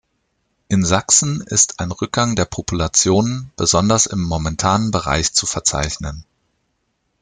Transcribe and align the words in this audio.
In 0.67 0.83
Sachsen 0.83 1.41
ist 1.41 1.79
ein 1.79 1.91
Rückgang 1.91 2.35
der 2.35 2.45
Populationen 2.45 3.51
besonders 3.55 4.07
im 4.07 4.19
montanen 4.23 4.89
Bereich 4.89 5.31
zu 5.33 5.45
verzeichnen. 5.45 6.25